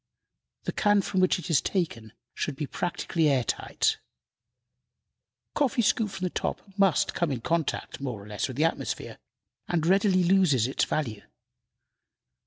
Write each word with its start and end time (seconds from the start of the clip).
The 0.63 0.71
can 0.71 1.03
from 1.03 1.19
which 1.19 1.37
it 1.37 1.47
is 1.51 1.61
taken 1.61 2.13
should 2.33 2.55
be 2.55 2.65
practically 2.65 3.29
air 3.29 3.43
tight. 3.43 3.99
Coffee 5.53 5.83
scooped 5.83 6.13
from 6.13 6.23
the 6.23 6.31
top 6.31 6.59
must 6.75 7.13
come 7.13 7.31
in 7.31 7.41
contact, 7.41 8.01
more 8.01 8.23
or 8.23 8.27
less, 8.27 8.47
with 8.47 8.57
the 8.57 8.65
atmosphere, 8.65 9.19
and 9.67 9.85
readily 9.85 10.23
loses 10.23 10.65
its 10.65 10.85
value. 10.85 11.21